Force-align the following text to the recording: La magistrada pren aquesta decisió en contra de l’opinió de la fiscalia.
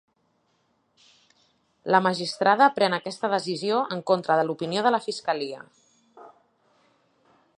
La 1.95 1.99
magistrada 2.05 2.69
pren 2.79 2.97
aquesta 2.97 3.31
decisió 3.35 3.83
en 3.97 4.03
contra 4.13 4.39
de 4.41 4.47
l’opinió 4.49 4.87
de 4.87 4.95
la 4.97 5.03
fiscalia. 5.09 5.63